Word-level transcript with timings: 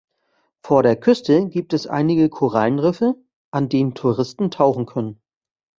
Vor 0.63 0.81
der 0.81 0.99
Küste 0.99 1.47
gibt 1.47 1.73
es 1.73 1.85
einige 1.85 2.27
Korallenriffe, 2.27 3.17
an 3.51 3.69
denen 3.69 3.93
Touristen 3.93 4.49
tauchen 4.49 4.87
können. 4.87 5.21